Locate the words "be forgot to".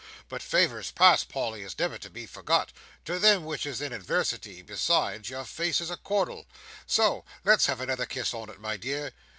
2.09-3.19